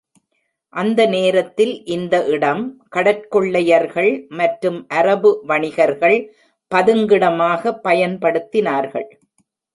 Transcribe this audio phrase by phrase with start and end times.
[0.73, 2.63] அந்த நேரத்தில் இந்த இடம்
[2.89, 6.17] கடற்கொள்ளையர்கள் மற்றும் அரபு வணிகர்கள்
[6.71, 9.07] பதுங்கிடமாக பயன்படுத்தினார்கள்.